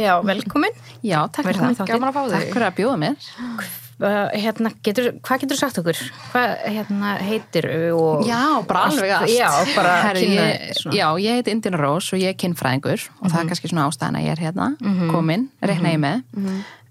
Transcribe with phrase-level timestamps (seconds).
[0.00, 0.80] Já, velkomin.
[1.04, 1.84] Já, takk fyrir það.
[1.90, 2.34] Gaman að fá þig.
[2.34, 3.30] Takk fyrir að bjóða mér.
[4.00, 5.98] Hérna, getur, hvað getur þú sagt okkur?
[6.30, 8.22] Hvað hérna, heitir og...
[8.24, 9.32] Já, bara alveg allt.
[9.34, 10.80] Já, bara Herri, kynna ég.
[10.96, 14.16] Já, ég heiti Indina Rós og ég er kynfræðingur og það er kannski svona ástæðan
[14.22, 14.70] að ég er hérna
[15.12, 16.24] komin, reikna ég með.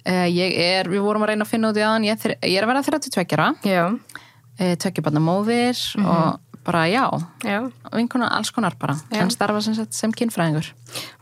[0.05, 2.59] Uh, ég er, við vorum að reyna að finna út í aðan, ég, er ég
[2.59, 6.38] er að vera 32 ára, Já, uh, tvekja barna móðir og
[6.70, 7.04] bara já,
[7.46, 7.59] já,
[7.96, 10.70] vinkona alls konar bara, en starfa sem, sagt sem kynfræðingur.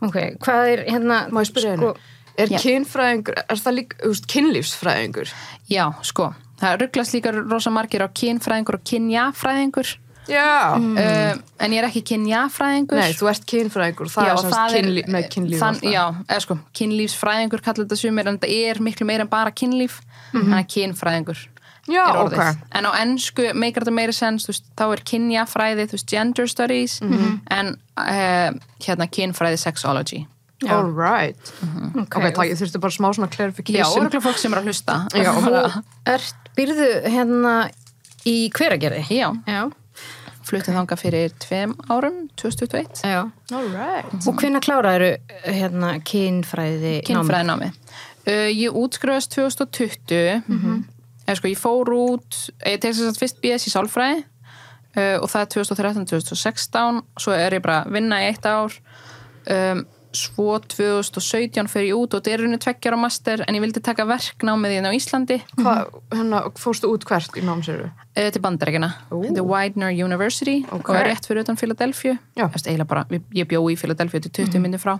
[0.04, 0.18] ok.
[0.44, 1.24] Hvað er hérna...
[1.32, 1.92] Má ég spyrja henni?
[2.38, 2.60] Er Já.
[2.62, 5.30] kynfræðingur, er það líka, þú veist, kynlífsfræðingur?
[5.72, 6.28] Já, sko,
[6.60, 9.90] það rugglast líka rosa margir á kynfræðingur og kynjafræðingur,
[10.28, 10.76] Já.
[10.78, 13.00] uh, en ég er ekki kynjafræðingur.
[13.00, 15.96] Nei, þú ert kynfræðingur, það Já, er semst kynlíf, með kynlíf þann, það.
[15.96, 19.98] Já, eða sko, kynlífsfræðingur kallar þetta sumir en þetta er miklu meira en bara kynlíf
[20.30, 21.46] þannig að kynfræðingur
[21.88, 22.64] Já, er orðið ok.
[22.78, 26.50] en á ennsku meikar þetta meira sens þú veist, þá er kynjafræði, þú veist, gender
[26.50, 28.50] studies en uh,
[28.84, 30.24] hérna kynfræði sexology
[30.58, 30.72] Já.
[30.74, 31.38] All right.
[31.94, 34.00] Ok, Ok, takk, ég þurfti bara smá svona Já, clarification.
[34.00, 37.52] orðlega fólk sem er að hlusta Já, Bara- Ert, byrðu hérna
[38.26, 39.04] í hveragerði?
[39.14, 39.60] Já, Já.
[40.48, 43.20] fluttu þanga fyrir tveim árum 2021 Já.
[43.54, 44.10] All right.
[44.26, 45.12] Og hvenær kláraðu
[45.46, 50.42] hérna kynfræði kynfræðinámi uh, Ég útskrifast 2020
[51.28, 55.28] eða sko ég fór út ég tek þess að fyrst BS í sálfræði uh, og
[55.28, 58.72] það er 2013-2016 svo er ég bara að vinna í eitt ár
[59.52, 59.84] um,
[60.18, 63.82] svo 2017 fer ég út og þetta er rauninu tveggjar á master en ég vildi
[63.84, 65.36] taka verknámið hérna á Íslandi.
[65.60, 67.90] Hvað, hérna, fórstu út hvert í námsöru?
[67.92, 70.88] uh, til bandarækina er Widener University Ok.
[70.88, 72.16] og er rétt fyrir utan Philadelphia.
[72.40, 72.46] Já.
[72.48, 73.04] Eftir, eiginlega bara,
[73.36, 74.96] ég- bjó í Philadelphia til 20 mm frá.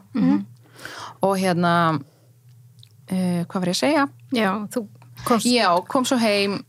[1.25, 4.05] Og hérna uh, hvað var ég að segja?
[4.37, 4.85] Já, þú
[5.29, 5.49] komst...
[5.49, 6.61] Já, kom svo heim.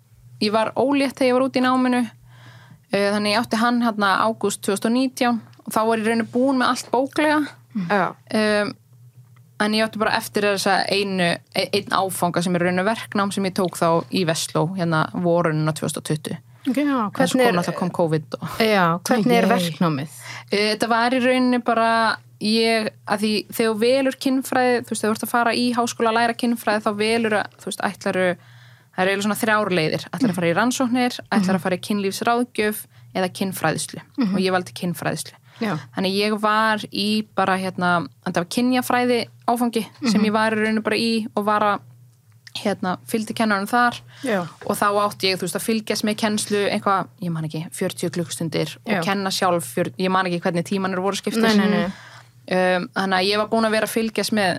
[0.43, 2.03] Ég var ólétt þegar ég var út í náminu.
[2.89, 6.71] Uh, þannig ég átti hann hérna ágúst 2019 og þá var ég rauninu búin með
[6.73, 7.41] allt bóklega.
[7.89, 8.05] Já.
[8.33, 8.71] um,
[9.59, 13.33] en ég átti bara eftir þess að einu e- einn áfanga sem er rauninu verknám
[13.35, 16.39] sem ég tók þá í Vestló hérna vorunina 2020
[16.69, 20.17] Já, en svo hvernig kom er, náttúrulega kom COVID og já, hvernig er verknámið?
[20.49, 21.91] Uh, Þetta var í rauninni bara
[22.43, 25.65] ég, að því þegar þú velur kynfræði, þú veist, þegar þú ert að fara í
[25.75, 28.29] háskóla að læra kynfræði, þá velur að, þú veist, ætlaru
[28.99, 30.05] það eru eiginlega svona þrjár leiðir.
[30.11, 32.81] Ætlar að fara í rannsóknir, ætlar að fara í kynlífsráðgjöf
[33.15, 35.75] eða kynfræðislu og ég valdi kynfræðislu Já.
[35.95, 39.19] þannig ég var í bara hérna, þetta var kynjafræði
[39.49, 41.87] áfangi sem ég var í rauninni bara í og var að
[42.59, 43.99] hérna, fylgdi kennarinn þar.
[44.25, 44.41] Já.
[44.65, 48.13] og þá átti ég, þú veist, að fylgjast með kennslu eitthvað, ég man ekki, 40
[48.15, 49.01] klukkustundir og Já.
[49.05, 51.55] kenna sjálf, ég man ekki hvernig tímanir voru skiptis
[52.49, 54.55] Um, þannig að ég var búin að vera að fylgjast með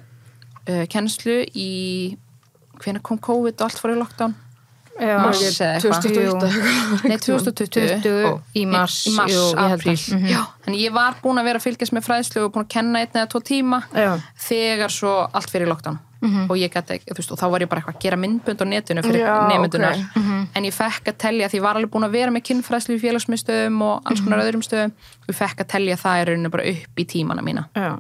[0.69, 1.71] uh, kennslu í
[2.81, 4.37] hvenær kom COVID og allt fór í lockdown
[5.01, 6.03] Já, Mars eða eitthvað.
[6.05, 9.95] 2020 Nei, 2020 20 í mars, í mars, jú, apríl.
[9.97, 10.27] Mhm.
[10.29, 13.01] Já, þannig ég var búin að vera að fylgjast með fræðslu og búin að kenna
[13.01, 14.11] einn eða tvo tíma Já.
[14.45, 17.69] þegar svo allt fyrir lockdown og ég gæti, ekki- þú veist, og þá var ég
[17.71, 20.31] bara eitthvað að gera myndbönd á netinu fyrir Já, nefndunar ok.
[20.55, 23.03] en ég fekk að telja, því ég var alveg búin að vera með kynfræðslu í
[23.05, 26.69] félagsmiðstöðum og alls konar öðrum stöðum og ég fekk að telja það í rauninu bara
[26.75, 27.65] upp í tímana mína.
[27.75, 27.99] Já.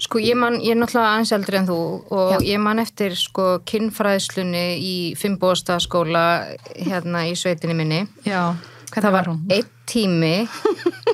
[0.00, 1.78] Sko ég man, ég er náttúrulega aðeins eldri en þú
[2.16, 6.22] og ég man eftir sko kynfræðslunni í Finnbóstaskóla
[6.80, 8.06] hérna í sveitinni minni.
[8.24, 8.54] Já,
[8.90, 10.48] Það var einn tími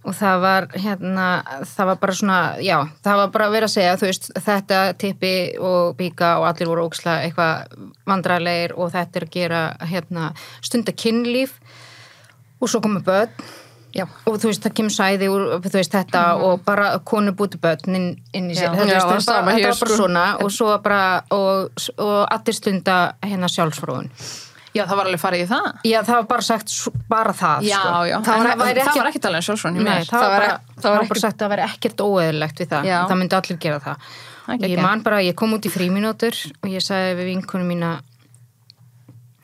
[0.00, 1.26] og það var hérna,
[1.68, 4.78] það var bara svona, já, það var bara að vera að segja, þú veist, þetta
[5.00, 7.74] tippi og bíka og allir voru óksla eitthvað
[8.08, 9.62] vandræðlegir og þetta er að gera
[9.92, 10.30] hérna
[10.64, 11.58] stunda kynlíf
[12.60, 13.34] og svo komu börn
[13.92, 14.06] Já.
[14.24, 18.10] og þú veist, það kemur sæði úr, veist, þetta og bara konu búti börn inn,
[18.32, 18.76] inn í sér, Já.
[18.78, 19.96] þetta, Já, veist, það þetta, var bara sko.
[19.98, 21.02] svona og svo bara,
[21.34, 24.12] og, og allir stunda hérna sjálfsfróðun.
[24.70, 26.74] Já, það var alveg farið í það Já, það var bara sagt
[27.10, 28.02] bara það, Já, sko.
[28.06, 30.10] já, Það en var, það, væri það ekki, var ekki talað um sjálfsvon Nei, mér
[30.10, 32.86] það, var bara, var- það var bara sagt að það væri ekkert óeðilegt við það.
[32.90, 32.98] Já.
[33.10, 34.06] Það myndi allir gera það.
[34.46, 37.90] Það Ég man bara, ég kom út í fríminútur og ég sagði við vinkunum mína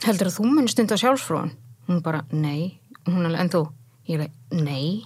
[0.07, 1.53] heldur að þú muni stunda sjálfsfróðan?
[1.89, 2.79] Hún bara, nei.
[3.07, 3.63] Hún alveg, en þú?
[4.07, 4.33] Ég alveg,
[4.63, 5.03] nei.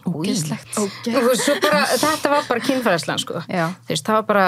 [1.41, 3.41] svo bara, þetta var bara kynfæðislan, sko.
[3.49, 3.71] Já.
[3.89, 4.47] Veist, það var bara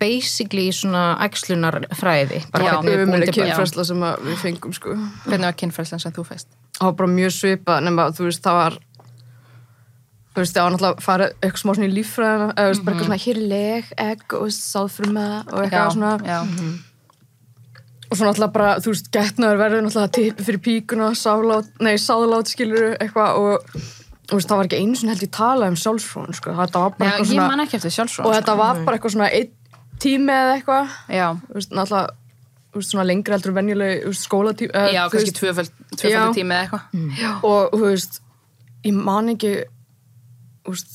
[0.00, 2.42] basically svona æxlunarfræði.
[2.52, 4.96] Bara Já, hvernig kynfræsla sem að við fengum sko.
[5.26, 6.50] Hvernig var kynfræðslan sem þú feist?
[6.82, 8.78] það var bara mjög svipað nema þú veist það var
[10.32, 12.86] þú veist það var náttúrulega að fara eitthvað smá svona í líffræðina eða þú veist
[12.86, 16.12] bara eitthvað svona hér er leg, egg og sáðfruma og eitthvað svona.
[16.26, 16.38] já.
[18.08, 22.52] og svo náttúrulega bara þú veist getnaður verður náttúrulega tippi fyrir píkuna sáðlát, nei sáðlát
[22.52, 23.74] skilur eitthvað og
[24.30, 26.54] þú veist það var ekki einu sinni held ég tala um sjálfsfrón sko.
[26.56, 29.14] Þetta var bara Já, eitthvað ég man ekki eftir sjálfsvon og þetta var bara eitthvað
[29.18, 29.58] svona einn
[30.02, 30.98] tími eða eitthvað.
[31.12, 31.28] Já,
[31.70, 32.18] náttúrulega
[32.72, 36.22] veist svona lengri heldur en venjuleg skólatími eða, já kannski tvöfald Já.
[36.32, 37.42] tími eða eitthvað.
[37.48, 38.20] Og þú veist
[38.82, 39.52] ég man ekki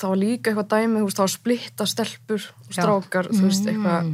[0.10, 2.82] var líka eitthvað dæmi, var splitta stelpur og Já.
[2.82, 4.12] strákar, þú veist, eitthvað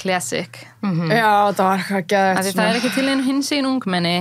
[0.00, 4.14] classic Já, það var eitthvað gæðið því það er ekki til einn hins einn ungmenni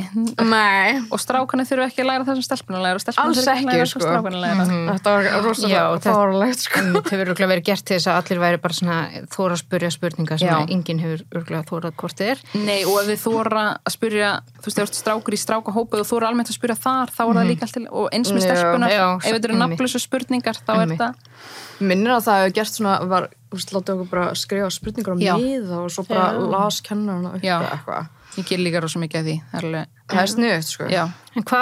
[0.45, 3.55] Nei, og strákana þurfa ekki að læra það sem stelpuna læra og stelpuna Alls þurfa
[3.55, 4.03] ekki að læra það sem sko.
[4.05, 6.83] strákana læra þetta var Já, rosalega þetta- fárlegt sko.
[7.01, 8.97] Það hefur örgulega verið gert til þess að allir væri bara svona
[9.33, 10.57] þóra að spurja spurninga sem Já.
[10.75, 12.43] enginn hefur örgulega þórað hvort þið er.
[12.61, 14.29] Nei, og ef þið þóra að spyrja
[14.61, 17.21] þú veist, ef þú ert strákur í strákahópu og þóra almennt að spyrja þar, þá
[17.25, 18.53] er það líka allt til og eins með Já.
[18.53, 21.13] stelpunar, Já, ef þetta eru nafnlösu spurningar, þá er það
[21.81, 25.35] Minnir að það hefur gert svona var, úst, látið okkur bara skrifa spurningar á Já.
[25.39, 26.41] miða og svo bara Já.
[26.55, 30.29] las kennarna upp eitthvað ég ger líka rosa mikið af því er alveg, Það er
[30.31, 31.01] sniðut, sko já,
[31.39, 31.59] En hva,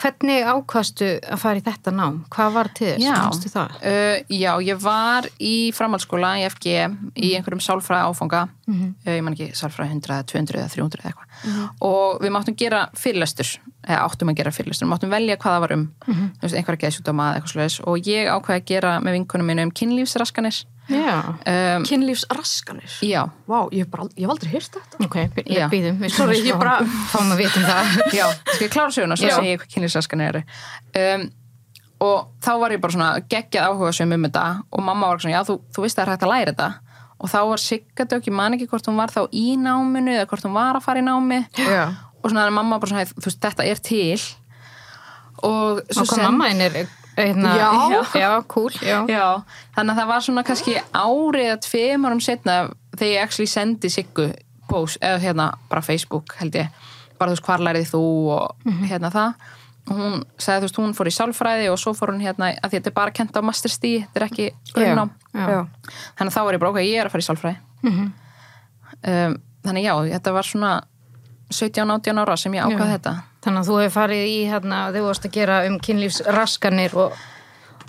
[0.00, 2.14] hvernig ákvastu að fara í þetta nám?
[2.32, 3.04] Hvað var til þess?
[3.04, 3.16] Já.
[3.20, 3.74] Manstu það?
[3.84, 6.76] Uh, já, ég var í framhaldsskóla í FG
[7.20, 11.12] í einhverjum sálfræði áfanga uh, ég man ekki sálfræði 100 eða 200 eða 300 eða
[11.12, 13.52] eitthvað og við máttum gera fyrirlestur
[13.84, 16.82] eða áttum að gera fyrirlestur, við máttum velja hvað það var um þú veist, einhverja
[16.86, 20.64] geðsjúkdóma eða eitthvað slags og ég ákvaði að gera með vinkunum mínu um kynlífsraskanir.
[20.90, 22.92] Um, Kynlífsraskanir?
[23.06, 25.00] Já, Vá, ég hef bara, ég hef aldrei hýrt þetta.
[25.06, 25.16] Ok,
[25.46, 26.00] ég býðum.
[26.10, 26.80] Sorry, ég svo bara-
[27.12, 28.00] Fáum að vita um það.
[28.20, 29.36] já, skal ég klára söguna svo Já.
[29.38, 30.42] segi ég hvað kynlífsraskanir eru.
[31.00, 31.26] Um,
[32.00, 35.34] og þá var ég bara svona geggjað áhuga sem um þetta og mamma var svona,
[35.38, 36.70] já, þú, þú veist að það er hægt að læra þetta.
[37.20, 40.46] Og þá var Siggadök, ég man ekki hvort hún var þá í náminu eða hvort
[40.48, 41.42] hún var að fara í námi.
[41.60, 41.82] Já,
[42.22, 44.22] og svona mamma bara svona, þú veist, þetta er til.
[45.44, 48.04] Og svo Og hvað mamma einn er, hérna, Já.
[48.20, 49.00] já, cool, já.
[49.10, 49.42] Já,
[49.76, 52.56] þannig að það var svona kannski árið að tveim árum setna
[52.96, 54.28] þegar ég actually sendi Siggu
[54.70, 56.68] post, eða hérna bara Facebook held ég,
[57.18, 58.02] bara þú veist hvar lærið þú
[58.36, 59.34] og hérna það.
[59.90, 62.68] Og hún sagði þú veist hún fór í sálfræði og svo fór hún hérna að
[62.70, 64.46] því þetta er bara kent á masterstíð þetta er ekki
[64.84, 65.66] já,
[66.20, 67.56] þannig að þá var ég bara ok, ég er að fara í sálfræði.
[69.00, 69.34] Um,
[69.64, 70.70] þannig já, þetta var svona
[71.50, 75.24] 17-18 ára sem ég ákvað þetta Þannig að þú hefur farið í hérna, þau varst
[75.24, 77.14] að gera um kynlífsraskanir og,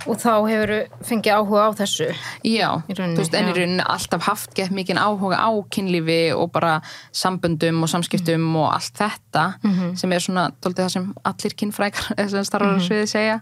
[0.08, 0.72] og þá hefur
[1.04, 2.08] fengið áhuga á þessu.
[2.48, 6.54] Já, rauninni, þú veist, en í rauninni alltaf haft gett mikið áhuga á kynlífi og
[6.56, 6.78] bara
[7.12, 9.96] samböndum og samskiptum og allt þetta Mhm.
[10.00, 12.80] sem er svona, doldið það sem allir kynfrækar sem starfar Mhm.
[12.80, 13.42] á sviði segja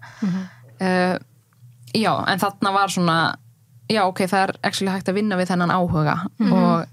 [0.81, 1.17] uh,
[1.93, 3.35] Já, en þarna var svona
[3.89, 6.85] já, ok, það er actually hægt að vinna við þennan áhuga og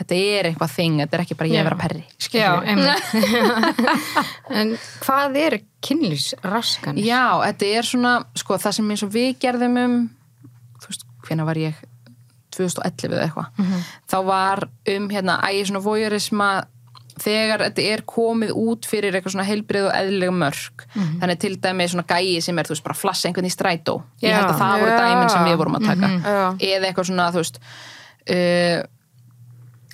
[0.00, 1.60] þetta er eitthvað þing, þetta er ekki bara ég Mhm.
[1.60, 2.04] Að vera perri
[2.34, 2.50] Já,
[4.60, 7.06] en hvað er kynlífsraskanir?
[7.06, 9.96] Já, þetta er svona, sko, það sem eins og við gerðum um,
[10.82, 11.82] þú veist, hvenær var ég?
[12.54, 13.82] 2011 eða eitthvað.
[14.10, 16.50] Þá var um, hérna, ægi svona voyeurisma
[17.22, 20.84] þegar þetta er komið út fyrir eitthvað svona heilbrið og eðlilega mörk.
[20.94, 24.00] Þannig til dæmi svona gæi sem er, þú veist, bara flassa einhvern í strætó.
[24.22, 24.98] Ég held að það voru Já.
[25.02, 26.10] dæmin sem við vorum að taka.
[26.14, 26.46] Já.
[26.72, 27.60] eða eitthvað svona, þú veist
[28.34, 28.78] uh,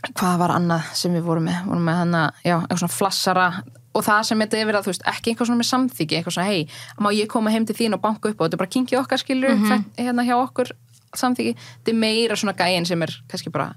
[0.09, 3.47] hvað var annað sem við vorum með, vorum með hana, já, eitthvað svona flassara
[3.91, 6.37] og það sem þetta er verið að, þú veist, ekki eitthvað svona með samþyggi, eitthvað
[6.37, 6.61] svona, hei,
[7.03, 8.57] má ég koma heim til þín og banka upp og þetta?
[8.57, 10.73] Er bara kinkið okkar skilur mm hérna hjá okkur
[11.19, 13.75] samþyggi, þetta er meira svona gæin sem er kannski bara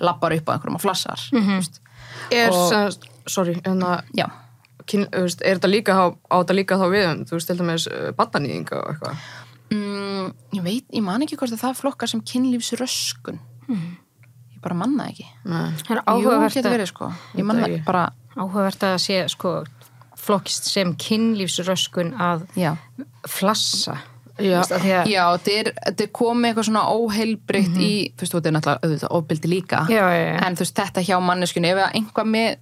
[0.00, 1.80] lappar upp á einhverjum og flassar mm -hmm.
[2.30, 4.26] er Og- sorry, að já,
[4.86, 7.86] kyn, veist, er þetta líka á, á þetta líka þá við þú veist, til dæmis
[7.86, 9.16] uh, baddanýðing og eitthvað?
[9.70, 13.38] Mm, ég veit, ég man ekki hvort að það flokkar sem kynlífsröskun.
[13.68, 14.03] Ég
[14.64, 15.70] bara manna ekki Nei.
[15.84, 17.84] Það er áhugavert getur að, verið sko ég manna ekki.
[17.86, 18.04] bara,
[18.36, 19.54] áhugavert að sé sko,
[20.24, 22.72] flokkist sem kynlífsröskun að já
[23.28, 23.98] flassa.
[24.34, 24.58] Já.
[24.58, 28.24] Þú veist, af því að- Já, þetta er, er komið eitthvað svona óheilbritt í, þú
[28.24, 29.90] veist, þetta er náttúrulega auðvitað ofbyldi líka, Mhm.
[29.94, 30.46] Já, já, já.
[30.46, 32.58] en þú veist, þetta hjá manneskunni, ef að einhvað með ég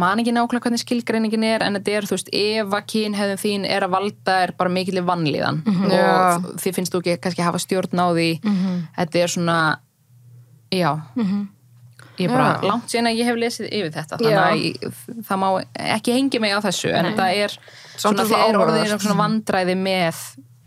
[0.00, 3.66] man ekki nákvæmlega hvernig skilgreiningin er en þetta er, þú veist, ef að kynhefðum þín
[3.70, 5.90] er að valda er bara mikill vanlíðan Mhm.
[5.92, 6.36] Já.
[6.36, 8.40] og þið finnst þú ekki kannski hafa stjórn á því
[8.98, 9.76] þetta er svona
[10.78, 10.90] já
[12.18, 12.66] ég er bara Já.
[12.70, 14.42] langt síðan að ég hef lesið yfir þetta þannig Já.
[14.44, 15.46] að ég, það má
[15.98, 17.12] ekki hengi mig á þessu en Nei.
[17.12, 17.56] þetta er
[17.96, 18.44] svona það
[18.76, 20.20] þegar er svona vandræði með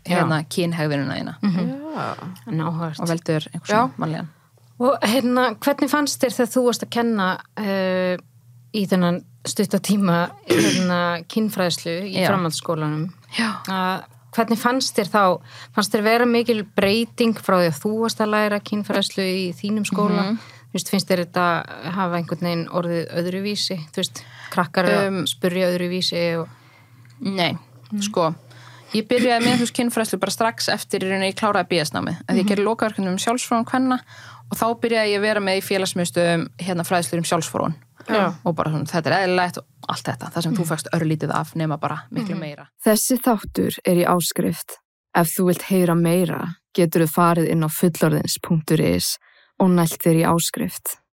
[0.08, 0.40] hérna
[1.20, 1.36] þína
[1.98, 2.10] Já.
[2.48, 3.00] En áhugavert.
[3.00, 3.78] og veldur einhvers Já.
[3.78, 4.34] svona mannlegan
[4.78, 7.24] Og hérna, hvernig fannst þér þegar þú varst að kenna
[7.58, 8.12] uh,
[8.78, 9.16] í þennan
[9.48, 13.08] stuttatíma hérna, kynfræðslu í framhaldsskólanum?
[13.34, 13.48] Já.
[14.38, 15.22] Hvernig fannst þér þá,
[15.74, 19.86] fannst þér vera mikil breyting frá því að þú varst að læra kynfræðslu í þínum
[19.88, 20.28] skóla?
[20.28, 20.40] Mhm.
[20.68, 21.44] Þú veist, finnst þér þetta
[21.96, 23.78] hafa einhvern veginn orðið öðruvísi?
[23.88, 24.20] Þú veist,
[24.52, 26.52] krakkar um, spurja öðruvísi og...
[27.24, 27.56] Nei,
[28.04, 28.28] sko
[28.96, 32.42] ég byrjaði með veist kynfræðslu bara strax eftir í rauninni ég kláraði BS-námi að því
[32.42, 33.98] ég gerði lokaverkefni um sjálfsfróðan hvenna
[34.48, 37.76] og þá byrjaði ég að vera með í félagsmyndstöðum hérna fræðslur um sjálfsfróðan
[38.08, 38.22] Já.
[38.32, 41.78] og bara svona, þetta er eðlilegt allt þetta, það sem þú fækst örlítið af nema
[41.80, 44.78] bara miklu meira Þessi þáttur er í áskrift.
[45.16, 46.40] Ef þú vilt heyra meira,
[46.76, 49.16] getur þú farið inn á fullorðins.is
[49.58, 50.98] og nælt þér í áskrift.